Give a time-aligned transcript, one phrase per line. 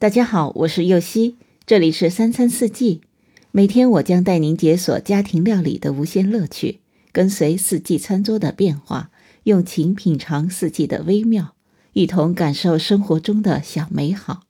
[0.00, 1.34] 大家好，我是右希，
[1.66, 3.00] 这里是三餐四季。
[3.50, 6.78] 每天我将带您解锁家庭料理的无限乐趣，
[7.10, 9.10] 跟随四季餐桌的变化，
[9.42, 11.56] 用情品尝四季的微妙，
[11.94, 14.42] 一同感受生活中的小美好。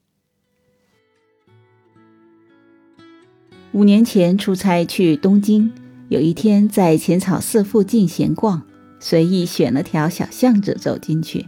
[3.72, 5.72] 五年前出差去东京，
[6.10, 8.66] 有一天在浅草寺附近闲逛，
[9.00, 11.46] 随意选了条小巷子走进去。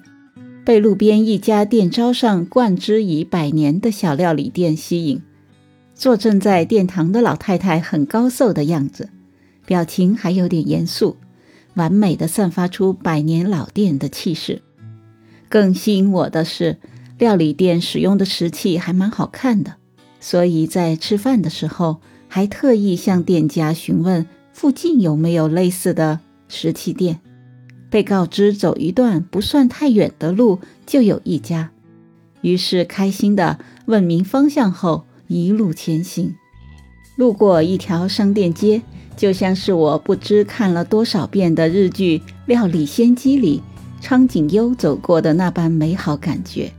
[0.71, 5.21] 被路边一家店招上冠之以百年的小料理店吸引，
[5.97, 9.09] 坐镇在殿堂的老太太很高瘦的样子，
[9.67, 11.17] 表情还有点严肃，
[11.75, 14.63] 完美的散发出百年老店的气势。
[15.49, 16.77] 更吸引我的是，
[17.19, 19.75] 料理店使用的石器还蛮好看的，
[20.21, 21.97] 所以在吃饭的时候
[22.29, 27.19] 还特意向店家询问附近有没有类似的石器店。
[27.91, 31.71] 被告知走一段不算太远的路就有一家，
[32.41, 36.37] 于是开心的问明方向后一路前行。
[37.17, 38.81] 路过一条商店街，
[39.17, 43.61] 就像是我不知看了多少遍的日剧《料理仙姬》里
[44.01, 46.73] 苍井优走过的那般美好感觉。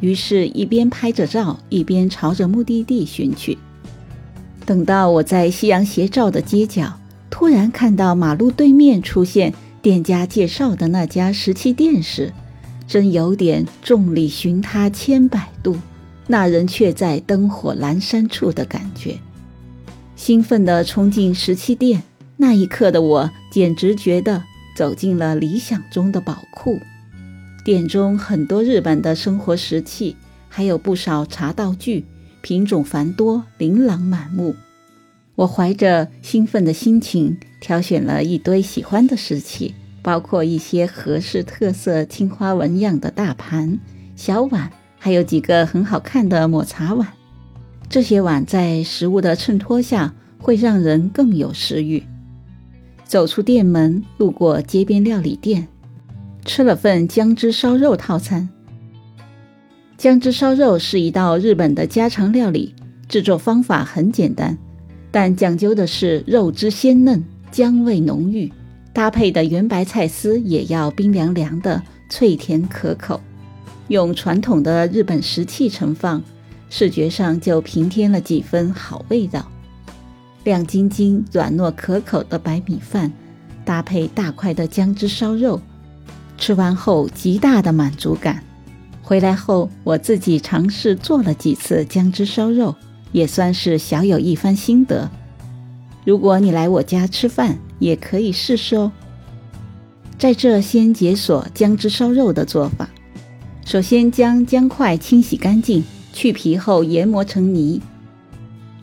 [0.00, 3.58] 于是，一边拍着照，一边朝着目的地寻去。
[4.64, 9.52] 等到我在夕阳斜照的街角，突然看到马路对面出现。
[9.82, 12.32] 店家介绍的那家石器店时，
[12.86, 15.76] 真有点众里寻他千百度，
[16.28, 19.18] 那人却在灯火阑珊处的感觉。
[20.14, 22.04] 兴奋地冲进石器店，
[22.36, 24.44] 那一刻的我简直觉得
[24.76, 26.78] 走进了理想中的宝库。
[27.64, 30.14] 店中很多日本的生活石器，
[30.48, 32.04] 还有不少茶道具，
[32.40, 34.54] 品种繁多，琳琅满目。
[35.34, 37.36] 我怀着兴奋的心情。
[37.62, 43.78] 挑选了一堆喜欢的石器，包括一些合适特色青花纹样的大盘、
[44.16, 44.68] 小碗，
[44.98, 47.06] 还有几个很好看的抹茶碗。
[47.88, 52.02] 这些碗在食物的衬托下，会让人更有食欲。
[53.04, 55.68] 走出店门，路过街边料理店，
[56.44, 58.48] 吃了份姜汁烧肉套餐。
[59.96, 62.74] 姜汁烧肉是一道日本的家常料理，
[63.08, 64.58] 制作方法很简单，
[65.12, 67.22] 但讲究的是肉质鲜嫩。
[67.52, 68.50] 姜味浓郁，
[68.94, 73.20] 搭配的圆白菜丝也要冰凉凉的，脆甜可口。
[73.88, 76.22] 用传统的日本石器盛放，
[76.70, 79.46] 视觉上就平添了几分好味道。
[80.44, 83.12] 亮晶晶、软糯可口的白米饭，
[83.66, 85.60] 搭配大块的姜汁烧肉，
[86.38, 88.42] 吃完后极大的满足感。
[89.02, 92.74] 回来后，我自己尝试做了几次姜汁烧肉，
[93.12, 95.10] 也算是小有一番心得。
[96.04, 98.90] 如果你来我家吃饭，也可以试试哦。
[100.18, 102.88] 在这先解锁姜汁烧肉的做法。
[103.64, 107.80] 首先将姜块清洗干净，去皮后研磨成泥。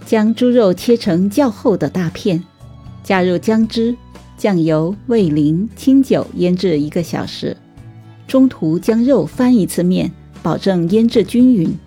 [0.05, 2.43] 将猪肉切成较厚的大片，
[3.03, 3.95] 加入姜汁、
[4.37, 7.55] 酱油、味淋、清酒腌制一个小时。
[8.27, 11.77] 中途将肉翻一次面，保证腌制均匀。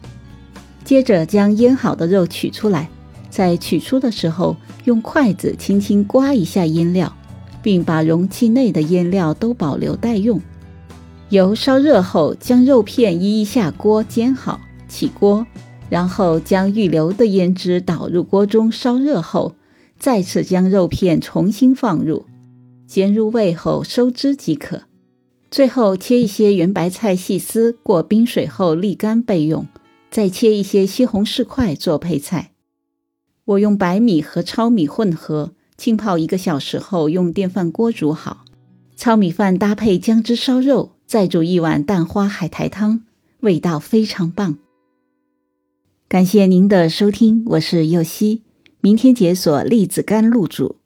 [0.84, 2.88] 接着将腌好的肉取出来。
[3.32, 4.54] 在取出的时候，
[4.84, 7.16] 用筷子轻轻刮一下腌料，
[7.62, 10.38] 并把容器内的腌料都保留待用。
[11.30, 15.46] 油烧热后，将肉片一一下锅煎好，起锅，
[15.88, 19.54] 然后将预留的腌汁倒入锅中烧热后，
[19.98, 22.26] 再次将肉片重新放入，
[22.86, 24.82] 煎入味后收汁即可。
[25.50, 29.66] 最后切一些圆白菜细丝，过冰水后沥干备用。
[30.10, 32.51] 再切一些西红柿块做配菜。
[33.44, 38.44] 我用白米和糙米混合浸泡一个小时后，用电饭锅煮好。
[38.94, 43.02] 糙米饭搭配姜汁烧肉，再煮一碗蛋花海苔汤，
[43.40, 44.58] 味道非常棒。
[46.08, 48.42] 感谢您的收听，我是右希。
[48.80, 50.76] 明天解锁栗子干露煮。